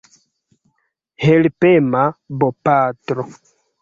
Helpema 1.25 2.01
bopatro. 2.39 3.27